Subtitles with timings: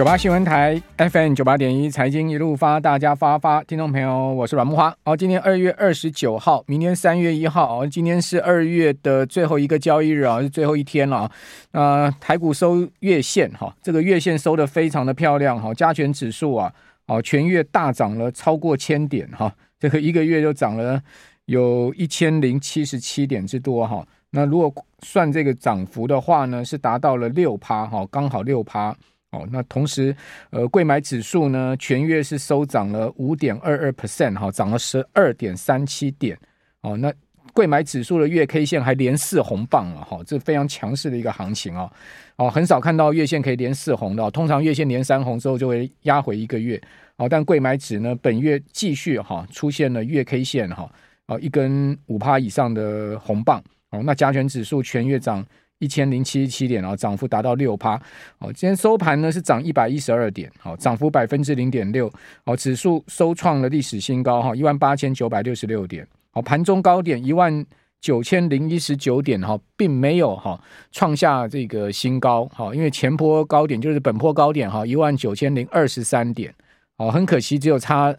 [0.00, 4.96] 九八新闻台 FM 九八点一财经一路发，大家发发，听众朋友，我是阮木花。
[5.04, 11.30] 哦，今天二月二十九号，明天三月一号哦，今天是二月的最后一个交易日啊，是最后一天了啊。
[11.72, 16.72] 呃，台股收月线哈，这个月线收得非常的漂亮哈，加权指数啊，
[17.04, 20.98] 哦，全月大涨了超过千点哈，这个一个月就涨了
[21.44, 24.02] 有一千零七十七点之多哈。
[24.30, 24.72] 那如果
[25.02, 28.96] 算这个涨幅的话呢，是达到了六趴哈，刚好六趴。
[29.30, 30.14] 哦，那同时，
[30.50, 36.36] 呃，贵买指数呢，全月是收涨了五点二二 percent，哈，涨了十二点三七点。
[36.80, 37.12] 哦，那
[37.52, 41.88] 贵买指数的月 K 线还连四红棒了，哈，这非常强势的一个行情啊。
[42.36, 46.80] 哦，很少看到月线可以连四红的，通常月线连三红之后就会压回一个月。
[47.16, 50.90] 哦，但贵买指呢，本月继续哈出现了月 K 线哈，
[51.26, 53.62] 哦，一根五趴以上的红棒。
[53.90, 55.46] 哦，那加权指数全月涨。
[55.80, 58.00] 一千零七十七点，然后涨幅达到六趴。
[58.38, 62.10] 哦，今天收盘呢是涨一百一十二点，好，涨幅百分之零点六。
[62.44, 66.06] 哦，指数收创了历史新高，哈，一万八千九百六十六点。
[66.30, 67.66] 好，盘中高点一万
[68.00, 70.58] 九千零一十九点，哈，并没有哈
[70.92, 76.54] 创下这个新高，哈，因为前波高点就是本波高点，哈，一万九千零二十三点。
[76.98, 78.14] 哦，很可惜，只有差。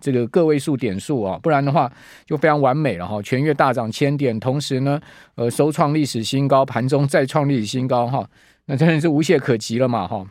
[0.00, 1.90] 这个个位数点数啊，不然的话
[2.26, 3.20] 就非常完美了哈。
[3.22, 5.00] 全月大涨千点，同时呢，
[5.34, 8.28] 呃，收创历史新高，盘中再创历史新高哈，
[8.66, 10.26] 那真的是无懈可击了嘛哈。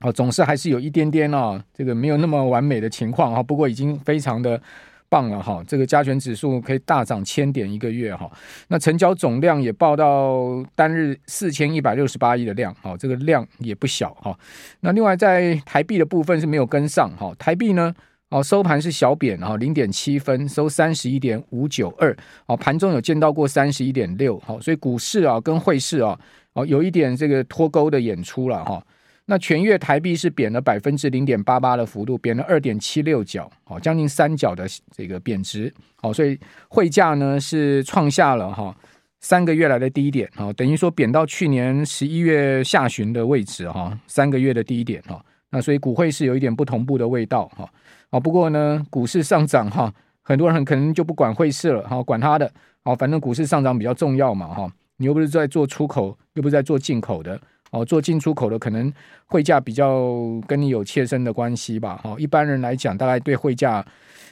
[0.00, 3.42] 哦，总是还是有一点点啊，这个没有那么完美的情况哈。
[3.42, 4.60] 不过已经非常的
[5.08, 5.62] 棒了哈。
[5.66, 8.30] 这个加权指数可以大涨千点一个月哈。
[8.68, 14.36] 那成交总量也报到单日四千一百六十八亿的量，哈，这个量也不小哈。
[14.80, 17.94] 那另外在台币的部分是没有跟上哈，台币呢？
[18.34, 22.14] 哦，收盘是小贬哈，零点七分，收三十一点五九二。
[22.46, 26.18] 哦，盘中有见到过三十一点六，好，所以股市啊跟汇市啊，
[26.54, 28.84] 哦，有一点这个脱钩的演出了哈。
[29.26, 35.72] 那全月台币是贬了百分之零点八八的幅度，贬了二点七六角，好，将近三角的这个贬值。
[36.02, 36.36] 好，所以
[36.66, 38.76] 汇价呢是创下了哈
[39.20, 45.24] 三个月来的低点，哈，等于说贬到去年十一月下旬的位置哈，三个月的低点哈。
[45.54, 47.64] 那所以股汇是有一点不同步的味道哈。
[48.10, 52.50] 哦，不过呢，股市上涨哈，很多人可能就不管汇市了哈，管他的，
[52.82, 54.68] 哦，反正股市上涨比较重要嘛哈。
[54.96, 58.92] 你又不是在做出口，又不是在做进口的，哦，做进出口的可能
[59.26, 60.12] 汇价比较
[60.48, 62.16] 跟你有切身的关系吧哈。
[62.18, 63.84] 一般人来讲，大概对汇价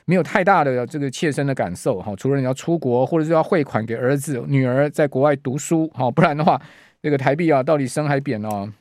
[0.05, 2.15] 没有太大的这个切身的感受哈。
[2.17, 6.61] 除了你要出国，或者是要汇款给儿子、女儿在国外读书哈，不然的话，
[7.01, 8.73] 这个台币啊到底升还贬呢？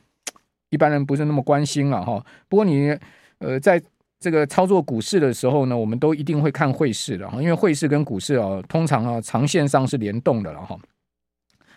[0.72, 2.20] 一般人不是那么关心了哈。
[2.48, 2.98] 不过你
[3.38, 3.80] 呃在。
[4.22, 10.78] 这个操作股市的时候呢，我们都一定会看汇市的哈，因为汇市跟股市啊，通常啊长线上是联动的了哈。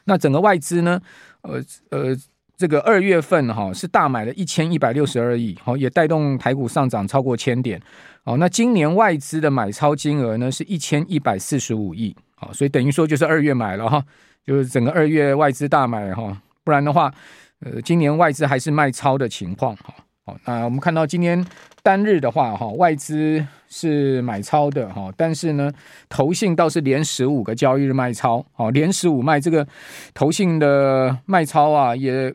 [0.03, 1.01] 那整个外资呢，
[1.41, 2.15] 呃呃，
[2.55, 7.81] 这个二月份哈是大买了一千一百六十二亿，好，也带动台股上涨超过千点。
[8.25, 14.05] 哦，那今年外资的买超金额呢是一千一百四十五亿，好，所以等于说就是二月买了哈，
[14.45, 17.11] 就是整个二月外资大买哈，不然的话，
[17.65, 19.93] 呃，今年外资还是卖超的情况哈。
[20.25, 21.45] 好，那我们看到今天。
[21.83, 25.71] 单日的话，哈，外资是买超的，哈，但是呢，
[26.09, 29.67] 投信倒是连十五个交易日卖超，好，连十五卖这个
[30.15, 32.33] 投信的卖超啊，也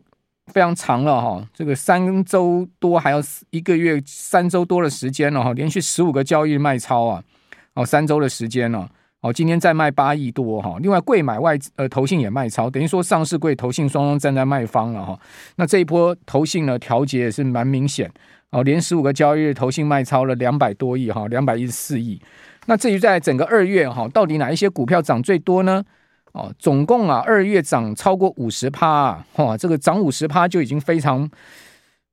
[0.52, 3.20] 非常长了，哈，这个三周多还要
[3.50, 7.24] 一个月，三周多的时间了，哈，连续十五个交易日卖超啊，
[7.74, 8.88] 哦，三周的时间了，
[9.20, 15.18] 哦，今天再卖八亿多，哈，另外贵买外呃投信也卖超，等于说上市贵投信双双站在卖方了，哈，
[15.56, 18.10] 那这一波投信呢调节也是蛮明显。
[18.50, 22.20] 哦，连十五个交易日，投信卖超了两百多亿哈，两百一十四亿。
[22.66, 25.84] 那至于在整个二月哈，到底哪一些股票涨最多呢？
[26.32, 31.30] 哦，总共啊，二月涨超过五十趴，哇，这个涨五十趴就已经非常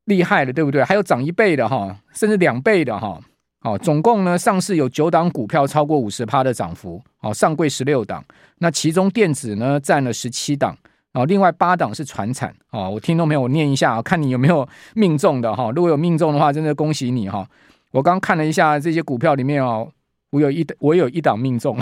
[0.05, 0.83] 厉害了，对不对？
[0.83, 3.19] 还有涨一倍的哈，甚至两倍的哈。
[3.61, 8.23] 哦，总共呢，上市有九档股票超过五十趴的涨幅，哦，上柜十六档，
[8.59, 10.77] 那其中电子呢占了十七档。
[11.13, 15.71] 哦，另外八档是传产哦，我听众朋友，我念一下，看你有没有命中的哈。
[15.71, 17.47] 如果有命中的话，真的恭喜你哈。
[17.91, 19.89] 我刚看了一下这些股票里面哦，
[20.29, 21.75] 我有一我有一档命中。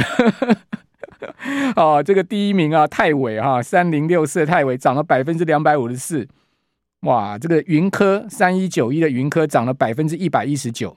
[1.75, 6.25] 哦，这个第一名啊，泰伟哈，三零六四的泰伟涨了百分之两百五十四。
[7.01, 10.95] 哇，这个云科三一九一的云科涨了百分之一百一十九，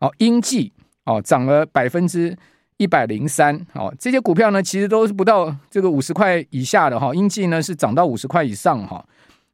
[0.00, 0.72] 哦，英记
[1.04, 2.36] 哦涨了百分之
[2.76, 9.04] 一百零三，哦，这些股票呢其实都是不到这个五十块以下的哈，英记呢是涨到五十块以上哈，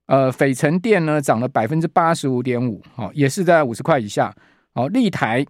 [0.07, 4.35] 呃，斐城电呢涨了百分之八十五点五，哦，也是在五十块以下，
[4.75, 5.45] 哦，立台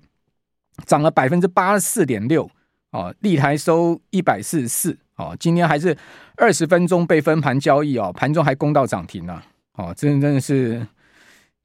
[0.84, 2.50] 涨了百分之八十四点六，
[2.92, 5.96] 哦，立台收一百四十四，哦，今天还是
[6.36, 9.42] 二十分钟被分盘交易哦，盘中还攻到涨停了。
[9.74, 10.86] 哦，真的真的是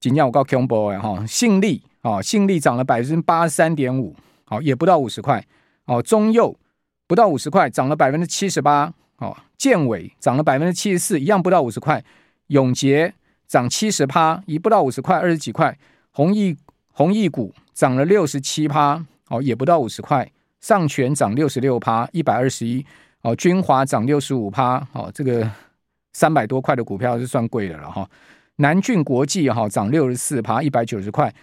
[0.02, 4.16] 今天我告 combo 哈，信利哦，信利涨了百分之八十三点五，
[4.46, 5.46] 好，也不到五十块
[5.86, 6.02] 哦。
[6.02, 6.58] 中佑
[7.08, 9.36] 不到五十块，涨了百分之七十八哦。
[9.58, 12.04] 建伟涨了百分之七十四，一样不到五十块。
[12.48, 13.14] 永捷
[13.48, 15.78] 涨七十趴，一不到五十块，二十几块。
[16.12, 16.58] 弘毅
[16.92, 20.32] 弘毅股涨了六十七趴，哦，也不到五十块。
[20.60, 22.86] 上权涨六十六趴，一百二十一
[23.22, 23.36] 哦。
[23.36, 25.50] 君华涨六十五趴，哦，这个。
[26.14, 28.06] 三百多块的股票是算贵的了哈，
[28.58, 31.34] 南俊国际哈涨六十四趴，一百九十块，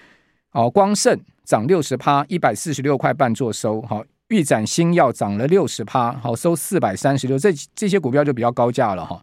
[0.52, 9.22] 哦，光盛涨六十趴，一百四十六块半做收，好，预展新药涨了六十趴，好收四百三十六，这这些股票就比较高价了哈，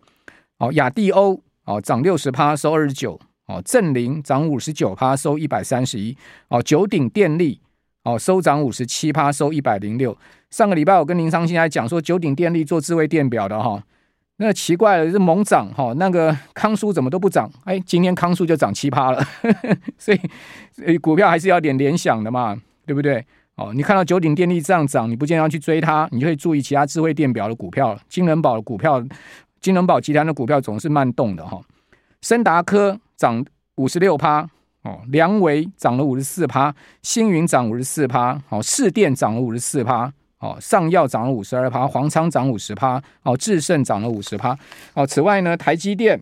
[0.58, 6.16] 好，亚地欧哦涨六十趴，收二十九，哦，正林涨五十九趴，收一百三十一，
[6.50, 7.60] 哦，九鼎电力
[8.04, 10.18] 哦收涨五十七趴，收一百零六，
[10.52, 13.84] 上个礼拜我跟林昌兴还讲说九鼎电力做智慧电表的哈。
[14.38, 17.50] 那奇怪了，是猛涨哈，那个康舒怎么都不涨？
[17.64, 19.26] 哎，今天康舒就涨七趴了，
[19.98, 20.14] 所
[20.88, 23.26] 以股票还是要点联想的嘛，对不对？
[23.56, 29.02] 哦，你看到九鼎电力这样涨，你不见得要去追它，你就会注意其他智慧电表的股票，金仁宝的股票，
[29.62, 31.62] 金仁宝集团的股票总是慢动的哈。
[32.22, 33.46] 升达科涨
[33.76, 34.46] 五十六趴，
[34.82, 40.12] 哦，良维涨了五十四趴，星云涨五十四趴，哦，市电涨了五十四趴。
[40.46, 44.56] 哦，上药涨了五十二趴，黄昌涨五十趴，哦，智胜涨了五十趴，
[44.94, 46.22] 哦，此外呢，台积电，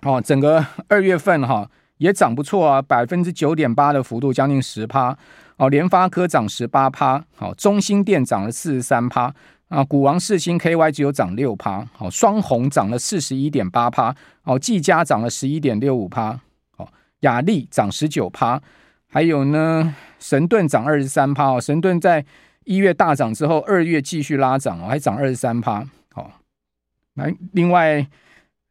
[0.00, 1.68] 哦，整个二月份哈、
[1.98, 5.14] 也涨不错啊，百分之九点八的幅度，将近十趴，
[5.58, 9.34] 哦，联发科涨十八趴，好、哦，中兴电涨了四十三趴，
[9.68, 14.14] 啊，股王世芯 KY 只有涨六趴，好，双鸿涨了四十一点八趴，
[14.44, 16.40] 哦，技嘉涨了十一点六五趴，
[16.78, 16.88] 哦，
[17.20, 18.58] 亚力涨十九趴，
[19.06, 22.24] 还有呢，神盾涨二十三趴，哦，神盾在。
[22.64, 25.84] 一月大涨之后，二月继续拉涨哦，还涨二十三趴。
[26.12, 26.30] 好，
[27.14, 28.06] 来，另外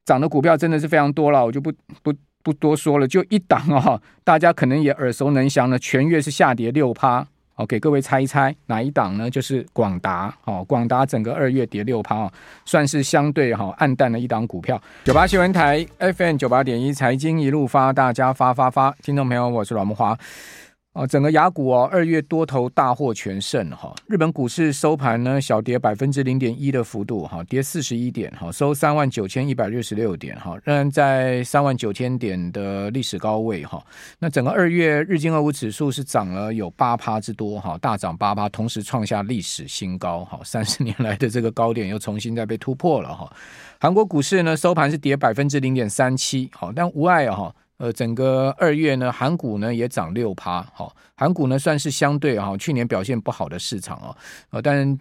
[0.05, 7.25] 涨的股票真的是非常多了，我就不不不多说了，就一档哦，大家可能也耳熟能详的，全月是下跌六趴。
[7.55, 9.29] 好，给各位猜一猜哪一档呢？
[9.29, 10.35] 就是广达。
[10.41, 12.27] 好，广达整个二月跌六趴，
[12.65, 14.81] 算是相对哈暗淡的一档股票。
[15.03, 20.17] 九八新闻台 FM 九八点一财经一路发，大家发发发，听众朋友，我是阮慕驊。
[20.93, 23.91] 哦，整个雅股哦，二月多头大获全胜哈。
[24.05, 33.83] 日本股市收盘呢，小跌百分之零点一的幅度哈，跌四十一点哈，收三万九千一百六十六点哈，仍然在三万九千点的历史高位哈。
[34.19, 43.27] 那整个二月日经二五指数是涨了有八趴之多哈，大涨八趴，同时创下历史新高哈，三十年来的这个高点又重新再被突破了哈。
[43.79, 47.51] 韩国股市呢，收盘是跌百分之零点三七，好，但无碍哈。
[47.83, 54.15] 呃，整个二月呢，韩股呢也涨六趴，好，韩股呢算是相对哈，去年表现不好的市场啊，
[54.51, 54.97] 呃，但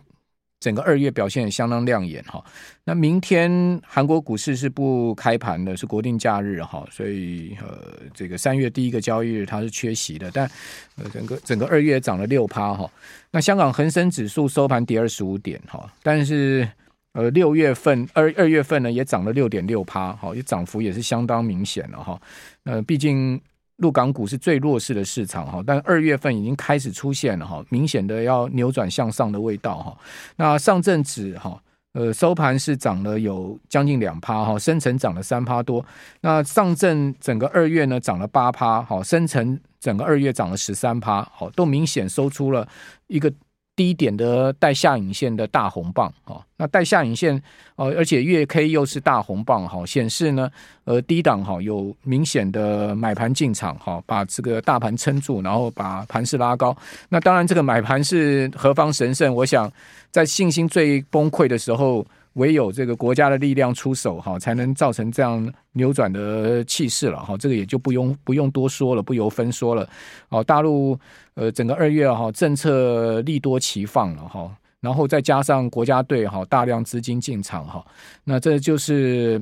[0.58, 2.44] 整个二月表现也相当亮眼哈。
[2.82, 10.50] 那明天韩国股市是不开盘的，是国定假日哈，所以呃，这个三月第一个交易日它是缺席的，但
[10.96, 12.91] 呃，整个整个二月涨了六趴哈。
[13.31, 16.69] 那香港恒生指数收盘跌二十五点哈，但是。
[17.13, 22.19] 呃，六月份二二月份呢，也涨了六点六趴，好，也涨幅也是相当明显了哈。
[22.65, 23.39] 呃，毕竟
[23.77, 29.99] 陆港股是最弱势的市场哈，但二月份已经开始出现了哈，明显的要扭转向上的味道哈。
[30.37, 35.85] 那上证指哈，呃，收盘是涨了有将近两趴哈，深成涨了三趴多。
[36.23, 42.67] 那上证整个二月呢涨了八趴，好，深成整个二月涨了十三趴，好，都明显收出了
[43.09, 43.31] 一个。
[43.74, 47.43] 低点的带下影线的大红棒啊，那带下影线
[47.76, 50.50] 呃，而且月 K 又是大红棒哈，显示呢，
[50.84, 56.76] 呃，低档哈有明显的买盘进场哈，把这个大盘撑住，然后把盘势拉高。
[57.08, 59.34] 那当然，这个买盘是何方神圣？
[59.34, 59.72] 我想
[60.10, 62.06] 在信心最崩溃的时候。
[62.34, 67.36] 唯有这个国家的力量出手哈，才能造成这样扭转的气势了哈。
[67.36, 69.89] 这个也就不用不用多说了，不由分说了。
[70.29, 70.98] 哦，大陆
[71.34, 77.84] 呃，整个二月哈，政策利多齐放了哈，然后再加上国家队哈大量资金进场哈，
[78.24, 79.41] 那这就是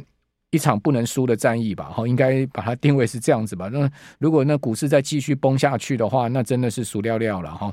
[0.50, 1.84] 一场不能输的战役吧？
[1.84, 3.68] 哈，应该把它定位是这样子吧？
[3.68, 7.72] 那如果那股市再继续崩下去的话，那真的是输了了了哈。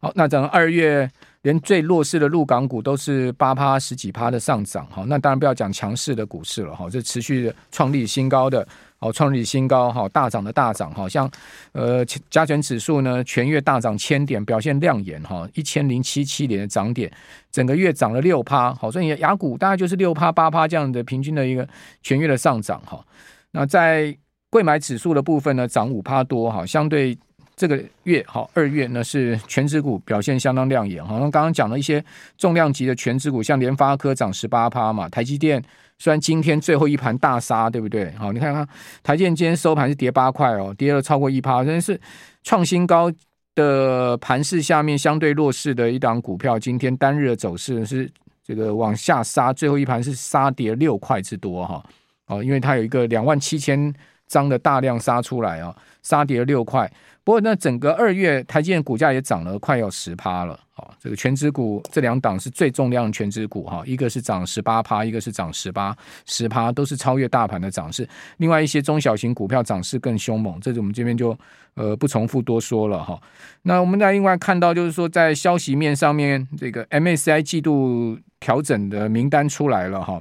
[0.00, 1.08] 好，那整个二月
[1.42, 8.66] 连最弱势的陆港股都是八趴十几趴的上涨，好，那当然不要讲强势的股市了，哈，这持续创立新高的。
[9.02, 11.28] 哦，创立新高，哈，大涨的大涨，好像，
[11.72, 17.10] 呃，加权指数呢，全月大涨千点，表现亮眼，哈，一千零七七点的涨点，
[17.50, 21.68] 整个月涨了六趴，好，所以亚股大概就是六趴八趴这样的平均的一个
[22.04, 23.04] 全月的上涨，哈。
[23.50, 24.16] 那在
[24.50, 27.18] 贵买指数的部分呢，涨五趴多，哈，相对
[27.62, 32.04] 这个月，好，二月呢是全指股表现相当亮眼，好像刚刚讲了一些
[32.36, 35.62] 重量级的全指股，像联发科涨十八趴嘛，台积电。
[35.96, 38.10] 虽然今天最后一盘大杀，对不对？
[38.18, 38.66] 好，你看看
[39.04, 42.00] 台积电今天收盘是跌八块哦，跌了超过一趴，真是
[42.42, 43.08] 创新高
[43.54, 46.58] 的盘势下面相对弱势的一档股票。
[46.58, 48.10] 今天单日的走势是
[48.44, 51.80] 这个往下杀，最后一盘是杀跌六块之多哈。
[52.26, 53.94] 哦，因为它有一个两万七千
[54.26, 56.90] 张的大量杀出来啊，杀跌了六块。
[57.24, 60.58] 不过那整个二月台积电股价也涨了快要十趴了。
[60.76, 65.94] 哦这个全指股这两档是最重量的权值股哈，一个是涨十八趴，一个是涨十八
[66.26, 68.08] 十趴，都是超越大盘的涨势。
[68.38, 71.36] 另外一些中小型股票涨势更凶猛，这是我们这边就
[71.74, 73.20] 呃不重复多说了哈。
[73.62, 80.20] 那我们再另外看到就是说，在消息面上面，这个 MSCI 季度调整的名单出来了哈。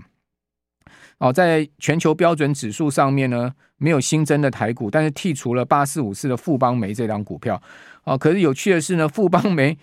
[1.21, 7.61] 哦，在全球标准指数上面呢，没有新增的台股，但是剔除了八四五四的富邦媒这档股票。
[8.03, 9.77] 哦，可是有趣的是呢，富邦媒。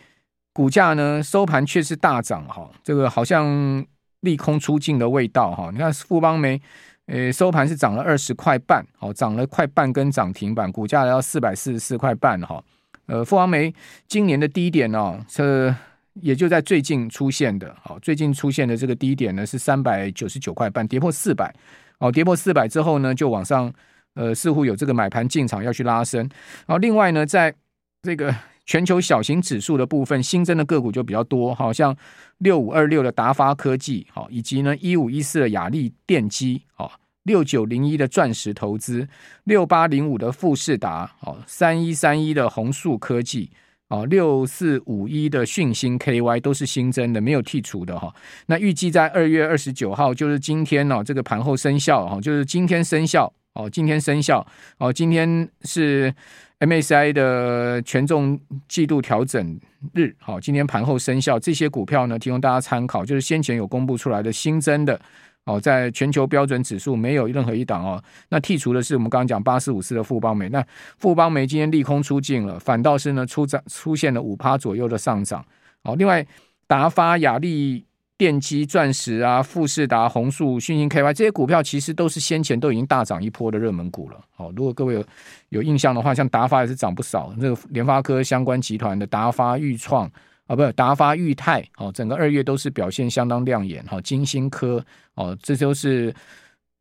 [0.51, 3.87] 股价呢收盘却是大涨哈，这个好像
[4.23, 5.71] 利空出尽的味道哈。
[5.73, 6.61] 你看富邦媒，
[7.07, 12.61] 呃，收盘是涨了二十块半，哦，涨了快半根涨停板，股价来到四百四十四块半哈。
[13.07, 13.73] 呃，富邦媒
[14.09, 15.73] 今年的低点哦，是
[16.21, 21.55] 也就在最近出现的，好，最近出现的这个低点呢是三百九十九块半，跌破四百，
[21.99, 23.73] 哦，跌破四百之后呢就往上，
[24.15, 26.21] 呃，似乎有这个买盘进场要去拉升。
[26.67, 27.55] 然后另外呢，在
[28.03, 28.35] 这个。
[28.69, 31.97] 全球小型指数的部分新增的个股就比较多，好像
[32.37, 39.09] 六五二六的达发科技，好，以及呢一五一四的雅力电机，好，六九零一的钻石投资，
[39.45, 43.51] 六八零五的富士达，好，三一三一的弘塑科技，
[43.89, 48.15] 哦，六四五一的讯星 KY 都是新增的，没有剔除的哈。
[48.47, 54.47] 那预计在二月二十九号，就是今天哦，这个盘后生效哈，就是今天生效哦，今天生效
[54.79, 56.15] 哦，今天是。
[56.61, 59.61] MSI 的权重季度调整
[59.95, 61.39] 日，好，今天盘后生效。
[61.39, 65.01] 这些股票呢，提供大家参考，就是先前有公布出来的新增的
[65.49, 68.03] 哦，在全球标准指数没有任何一档哦。
[68.29, 70.65] 那剔除的是我们刚刚讲八四五四的富邦媒，那
[70.99, 75.45] 富邦媒今天利空出尽了，反倒是呢出涨出现了五趴左右的上涨。
[75.83, 76.25] 好，另外
[76.67, 77.85] 达发、亚力。
[78.19, 84.19] 电机、钻石啊，富士达、红树、讯芯 KY 这些股票，其实都是先前都已经大涨一波的热门股了。
[84.35, 85.05] 好，如果各位有
[85.51, 87.33] 有印象的话，像达发也是涨不少。
[87.39, 90.11] 那个联发科相关集团的达发、裕创
[90.49, 93.85] 啊，不是达发、裕泰，哦，整个二月都是表现相当亮眼。
[93.87, 96.13] 好，金星科哦，这都是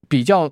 [0.10, 0.52] 比较。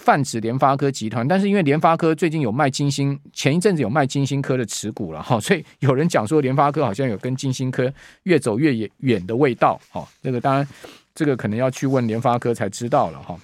[0.00, 7.88] 泛指联发科集团，但是因为联发科最近有卖金星，前一阵子有卖金星科的持股了哈，所以有人讲说联发科好像有跟金星科
[8.24, 10.04] 越走越远的味道哈。
[10.20, 10.68] 这个当然，
[11.14, 13.38] 这个可能要去问联发科才知道了哈。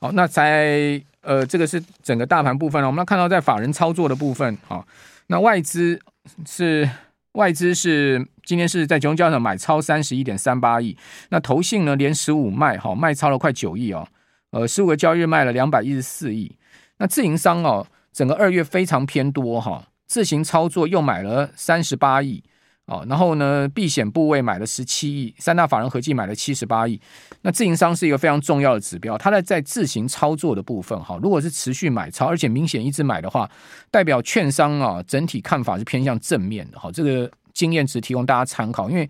[0.00, 2.88] 好，那在呃，这个是整个大盘部分了。
[2.88, 4.84] 我们要看到在法人操作的部分哈，
[5.28, 6.00] 那外资
[6.48, 6.90] 是
[7.32, 10.96] 外资是今天是在集中交易场买超三十一点三八亿，
[11.30, 14.08] 那投信呢连十五卖哈，卖超了快九亿哦。
[14.50, 16.56] 呃，十五个交易日卖了两百一十四亿。
[16.96, 22.42] 那自营商哦，整个二月非常偏多哈，自行操作又买了三十八亿
[22.88, 23.06] 哦。
[23.08, 27.00] 然后呢，避险部位买了十七亿，三大法人合计买了七十八亿。
[27.42, 33.48] 那自营商是一个非常重要的指标，它在在自行操作的部分哈，如果是持续买超，而且明显一直买的话，
[33.90, 36.90] 代表券商啊整体看法是偏向正面的哈。
[36.90, 39.08] 这个经验值提供大家参考，因为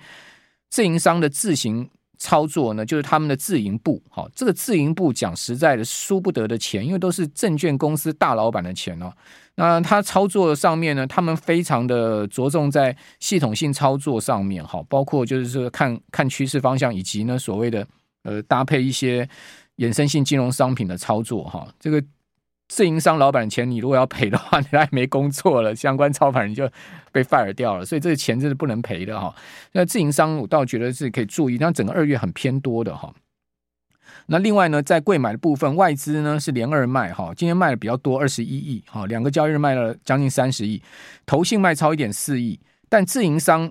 [0.69, 1.89] 自营商的自行。
[2.21, 9.13] 操作呢，就是他们的自营部，好，这个自营部讲实在的，输不得的钱，因为都是证券公司大老板的钱哦。
[9.59, 17.87] 那他操作上面呢，他们非常的着重在系统性操作上面，哈，包括就是说看看趋势方向，以及呢所谓的
[18.23, 19.29] 呃搭配一些
[19.79, 22.03] 衍生性金融商品的操作，哈，这个。
[22.71, 26.71] 自营商老板钱，你如果要赔的话， 你还没工作了，相关操盘人就
[27.11, 29.35] 被 fire 掉了，所以这个钱真的不能赔的哈。
[29.73, 33.11] 那自营商我倒觉得是可以注意，那整个二月很偏多的哈。
[34.27, 40.83] 那另外呢，在贵买的部分，外资呢是连二卖哈，今天卖的比较多，二十一亿哈，两个交易日卖了将近三十亿，
[41.27, 43.71] 投信卖超一点四亿，但自营商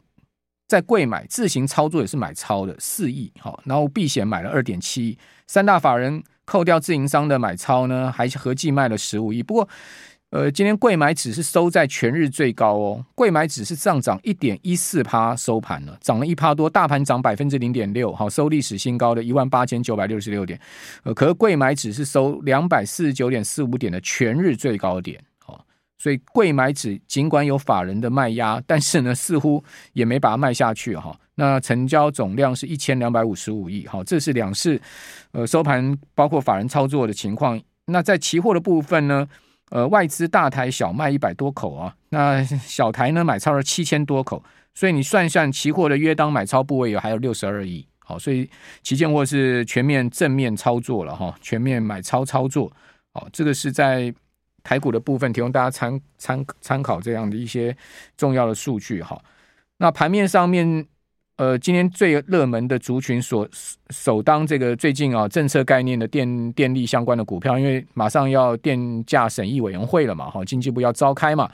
[0.67, 5.17] 在贵买自行操作也是买超的四亿哈，然后避险买了二点七亿，
[5.47, 6.23] 三大法人。
[6.49, 9.43] 扣掉自营商的买超呢，还合计卖了十五亿。
[9.43, 9.67] 不过
[10.31, 20.59] 呃，今天贵买指是收在全日最高哦，贵买指是上涨一点一四趴收盘了，涨了一趴多，大盘涨百分之零点六，好收历史新高的一万八千九百六十六点，
[21.03, 25.65] 呃，可是柜买指是收两百四十九点四五点的全日最高点，好，
[25.97, 31.17] 所以贵买指尽管有法人的卖压，但是呢，似乎也没把它卖下去哈。
[31.35, 34.81] 那成交总量是一千两百五十五亿，好，这是两市
[35.31, 37.57] 呃收盘包括法人操作的情况。
[37.85, 39.25] 那在期货的部分呢？
[39.69, 44.43] 呃，外资大台小卖一百多口啊，那小台呢买超了七千多口，
[44.73, 48.49] 所以你算算，期货的约当买超部位有还有六十二亿，好，所以
[48.81, 52.71] 期现货是全面正面操作了哈，全面买超操作，
[53.13, 54.13] 好，这个是在
[54.63, 57.75] 台股的部分提供大家参参参考这样的一些
[58.15, 59.21] 重要的数据哈，
[59.77, 60.87] 那盘面上面。
[61.37, 63.47] 呃，今天最热门的族群所
[63.91, 71.47] 首当这个最近啊政策概念的电电力相关的股票，因为马上要电价审议委员会了嘛，哈，经济部要召开嘛。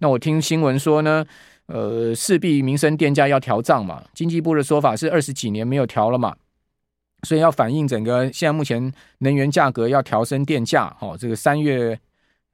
[0.00, 1.24] 那我听新闻说呢，
[1.66, 4.02] 呃，势必民生电价要调涨嘛。
[4.12, 6.34] 经济部的说法是二十几年没有调了嘛，
[7.22, 11.96] 所以要反映整个现在目前能源价格要调升电价，哈，这个三月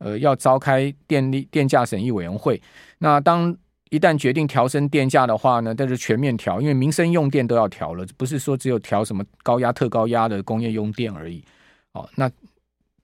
[0.01, 2.61] 呃要召开电力电价审议委员会，
[2.99, 3.57] 那当。
[3.91, 11.45] 一旦决定调升电价的话呢，但是全面调，因为民生用电都要调了，不是说只有调什么高压、特高压的工业用电而已。
[11.93, 12.29] 哦，那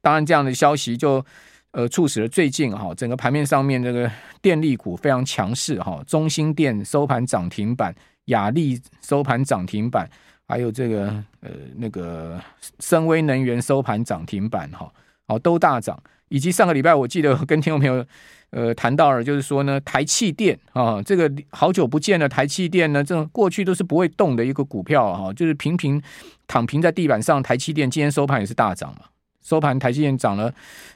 [0.01, 1.25] 当然这样的消息就
[1.71, 4.11] 呃促使了最近哈整个盘面上面这个
[4.43, 7.95] 电力股非常强势哈，中兴电收盘涨停板，
[8.25, 10.11] 亚力收盘涨停板，
[10.49, 11.07] 还有这个
[11.41, 12.41] 呃那个
[12.81, 14.93] 深威能源收盘涨停板哈，
[15.29, 18.05] 好都大涨，以及上个礼拜我记得跟听众朋友。
[18.51, 26.03] 呃，谈到了就是说呢，台气电啊，这个好久不见了，台气电呢，这种过去都是不会动的一个股票哈，就是平平
[26.49, 27.41] 躺平在地板上。
[27.41, 29.05] 台气电今天收盘也是大涨嘛，
[29.41, 30.53] 收盘台气电涨了，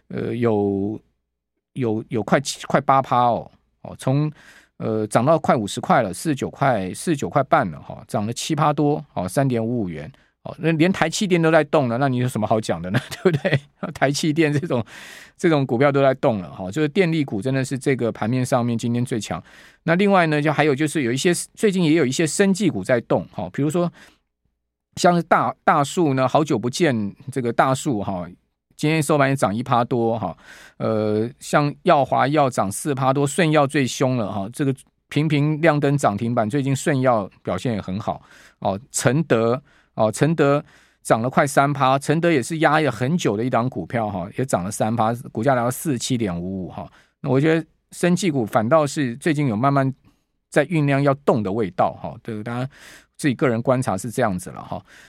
[0.08, 1.00] 呃，有
[1.74, 3.48] 有有快快八趴哦
[3.82, 4.28] 哦，从
[4.78, 10.10] 呃涨到快五十块了，四十九块四十九块半了哈，涨了七趴多哦，三点五五元。
[10.44, 13.00] 哦，那连台气电都在动了，那你有什么好讲的呢？
[13.10, 13.58] 对不对？
[13.94, 14.84] 台气电这种
[15.38, 19.42] 这种股票都在动了，哈，就是电力股真的是这个盘面上面今天最强。
[19.84, 23.90] 那另外呢，就还有就是有一些最近也有一些生技股在动，哈，比如说
[24.96, 28.26] 像是大大树呢，好久不见这个大树哈，
[28.76, 30.36] 今天收盘也涨一趴多哈，
[30.76, 34.74] 呃，像耀华要涨四趴多，顺耀最凶了哈，这个
[35.08, 38.20] 频频亮灯涨停板，最近顺耀表现也很好
[38.58, 39.62] 哦，承德。
[39.94, 40.64] 哦，承德
[41.02, 46.90] 涨了快三趴，承德也是压抑了很久的一档股票哈，也涨了三趴，股价来到四十七点五五哈。
[47.20, 49.92] 那我觉得生技股反倒是最近有慢慢
[50.50, 52.14] 在酝酿要动的味道哈。
[52.22, 52.70] 对，大家
[53.16, 54.84] 自己个人观察是这样子了哈。